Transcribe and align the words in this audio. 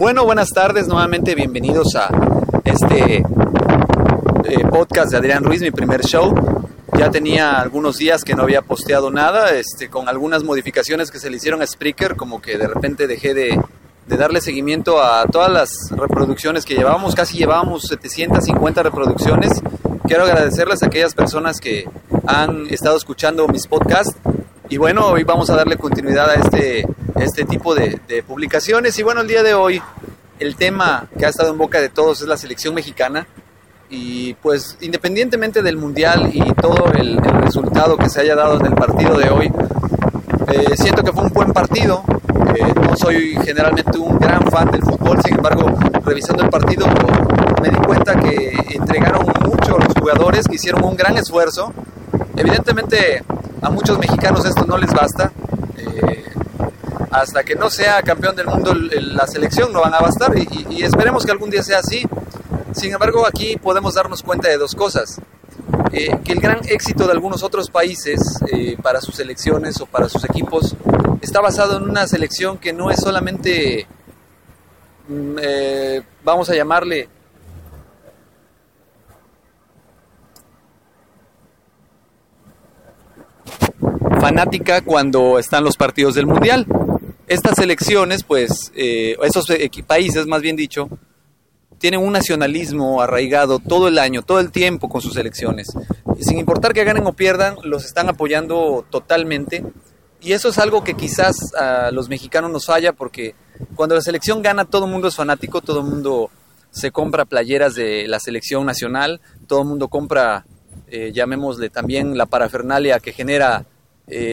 Bueno, 0.00 0.24
buenas 0.24 0.48
tardes, 0.48 0.88
nuevamente 0.88 1.34
bienvenidos 1.34 1.94
a 1.94 2.08
este 2.64 3.16
eh, 3.16 3.22
podcast 4.70 5.10
de 5.10 5.18
Adrián 5.18 5.44
Ruiz, 5.44 5.60
mi 5.60 5.72
primer 5.72 6.00
show. 6.00 6.32
Ya 6.96 7.10
tenía 7.10 7.60
algunos 7.60 7.98
días 7.98 8.24
que 8.24 8.34
no 8.34 8.44
había 8.44 8.62
posteado 8.62 9.10
nada, 9.10 9.50
este, 9.50 9.90
con 9.90 10.08
algunas 10.08 10.42
modificaciones 10.42 11.10
que 11.10 11.18
se 11.18 11.28
le 11.28 11.36
hicieron 11.36 11.60
a 11.60 11.66
Spreaker, 11.66 12.16
como 12.16 12.40
que 12.40 12.56
de 12.56 12.66
repente 12.66 13.06
dejé 13.06 13.34
de, 13.34 13.60
de 14.06 14.16
darle 14.16 14.40
seguimiento 14.40 15.02
a 15.02 15.26
todas 15.26 15.52
las 15.52 15.70
reproducciones 15.90 16.64
que 16.64 16.76
llevábamos, 16.76 17.14
casi 17.14 17.36
llevábamos 17.36 17.82
750 17.82 18.82
reproducciones. 18.82 19.60
Quiero 20.06 20.24
agradecerles 20.24 20.82
a 20.82 20.86
aquellas 20.86 21.14
personas 21.14 21.60
que 21.60 21.84
han 22.26 22.68
estado 22.70 22.96
escuchando 22.96 23.46
mis 23.48 23.66
podcasts. 23.66 24.16
Y 24.70 24.78
bueno, 24.78 25.08
hoy 25.08 25.24
vamos 25.24 25.50
a 25.50 25.56
darle 25.56 25.76
continuidad 25.76 26.30
a 26.30 26.34
este, 26.36 26.86
este 27.20 27.44
tipo 27.44 27.74
de, 27.74 28.00
de 28.08 28.22
publicaciones. 28.22 28.98
Y 28.98 29.02
bueno, 29.02 29.20
el 29.20 29.28
día 29.28 29.42
de 29.42 29.54
hoy 29.54 29.82
el 30.38 30.56
tema 30.56 31.06
que 31.18 31.26
ha 31.26 31.28
estado 31.28 31.50
en 31.50 31.58
boca 31.58 31.80
de 31.80 31.90
todos 31.90 32.22
es 32.22 32.28
la 32.28 32.36
selección 32.36 32.74
mexicana. 32.74 33.26
Y 33.90 34.34
pues 34.34 34.78
independientemente 34.80 35.62
del 35.62 35.76
mundial 35.76 36.30
y 36.32 36.52
todo 36.54 36.92
el, 36.92 37.18
el 37.18 37.42
resultado 37.42 37.96
que 37.96 38.08
se 38.08 38.20
haya 38.20 38.36
dado 38.36 38.58
en 38.60 38.66
el 38.66 38.74
partido 38.74 39.18
de 39.18 39.28
hoy, 39.30 39.52
eh, 40.48 40.76
siento 40.76 41.02
que 41.02 41.12
fue 41.12 41.24
un 41.24 41.30
buen 41.30 41.52
partido. 41.52 42.02
Eh, 42.54 42.72
no 42.74 42.96
soy 42.96 43.36
generalmente 43.44 43.98
un 43.98 44.18
gran 44.18 44.42
fan 44.50 44.70
del 44.70 44.82
fútbol, 44.82 45.20
sin 45.22 45.34
embargo, 45.34 45.66
revisando 46.04 46.42
el 46.44 46.50
partido 46.50 46.86
me 47.60 47.68
di 47.68 47.76
cuenta 47.76 48.18
que 48.18 48.52
entregaron 48.70 49.26
mucho 49.44 49.78
los 49.78 49.94
jugadores, 49.98 50.46
que 50.48 50.54
hicieron 50.54 50.82
un 50.84 50.96
gran 50.96 51.16
esfuerzo. 51.18 51.72
Evidentemente 52.36 53.22
a 53.60 53.70
muchos 53.70 53.98
mexicanos 53.98 54.44
esto 54.46 54.64
no 54.64 54.78
les 54.78 54.92
basta. 54.92 55.30
Hasta 57.10 57.42
que 57.42 57.56
no 57.56 57.70
sea 57.70 58.02
campeón 58.02 58.36
del 58.36 58.46
mundo 58.46 58.72
la 58.74 59.26
selección 59.26 59.72
no 59.72 59.80
van 59.80 59.94
a 59.94 59.98
bastar 60.00 60.32
y 60.36 60.82
esperemos 60.82 61.24
que 61.24 61.32
algún 61.32 61.50
día 61.50 61.62
sea 61.62 61.78
así. 61.78 62.04
Sin 62.72 62.92
embargo, 62.92 63.26
aquí 63.26 63.56
podemos 63.56 63.94
darnos 63.94 64.22
cuenta 64.22 64.48
de 64.48 64.56
dos 64.56 64.74
cosas. 64.74 65.20
Eh, 65.92 66.18
que 66.24 66.32
el 66.32 66.40
gran 66.40 66.60
éxito 66.68 67.06
de 67.06 67.12
algunos 67.12 67.42
otros 67.42 67.68
países 67.68 68.20
eh, 68.52 68.76
para 68.80 69.00
sus 69.00 69.16
selecciones 69.16 69.80
o 69.80 69.86
para 69.86 70.08
sus 70.08 70.24
equipos 70.24 70.76
está 71.20 71.40
basado 71.40 71.78
en 71.78 71.82
una 71.82 72.06
selección 72.06 72.58
que 72.58 72.72
no 72.72 72.92
es 72.92 73.00
solamente, 73.00 73.88
mm, 75.08 75.36
eh, 75.42 76.02
vamos 76.22 76.48
a 76.48 76.54
llamarle, 76.54 77.08
fanática 84.20 84.82
cuando 84.82 85.40
están 85.40 85.64
los 85.64 85.76
partidos 85.76 86.14
del 86.14 86.26
Mundial. 86.26 86.66
Estas 87.30 87.54
selecciones, 87.54 88.24
pues, 88.24 88.72
eh, 88.74 89.14
esos 89.22 89.46
países, 89.86 90.26
más 90.26 90.42
bien 90.42 90.56
dicho, 90.56 90.88
tienen 91.78 92.00
un 92.00 92.12
nacionalismo 92.12 93.00
arraigado 93.00 93.60
todo 93.60 93.86
el 93.86 94.00
año, 94.00 94.22
todo 94.22 94.40
el 94.40 94.50
tiempo 94.50 94.88
con 94.88 95.00
sus 95.00 95.16
elecciones. 95.16 95.68
Sin 96.18 96.40
importar 96.40 96.72
que 96.72 96.82
ganen 96.82 97.06
o 97.06 97.12
pierdan, 97.12 97.54
los 97.62 97.84
están 97.84 98.08
apoyando 98.08 98.84
totalmente. 98.90 99.64
Y 100.20 100.32
eso 100.32 100.48
es 100.48 100.58
algo 100.58 100.82
que 100.82 100.94
quizás 100.94 101.54
a 101.54 101.92
los 101.92 102.08
mexicanos 102.08 102.50
nos 102.50 102.66
falla 102.66 102.92
porque 102.94 103.36
cuando 103.76 103.94
la 103.94 104.00
selección 104.00 104.42
gana 104.42 104.64
todo 104.64 104.86
el 104.86 104.90
mundo 104.90 105.06
es 105.06 105.14
fanático, 105.14 105.60
todo 105.60 105.82
el 105.82 105.86
mundo 105.86 106.32
se 106.72 106.90
compra 106.90 107.26
playeras 107.26 107.76
de 107.76 108.08
la 108.08 108.18
selección 108.18 108.66
nacional, 108.66 109.20
todo 109.46 109.62
el 109.62 109.68
mundo 109.68 109.86
compra, 109.86 110.46
eh, 110.88 111.12
llamémosle 111.14 111.70
también 111.70 112.18
la 112.18 112.26
parafernalia 112.26 112.98
que 112.98 113.12
genera... 113.12 113.66
Eh... 114.08 114.32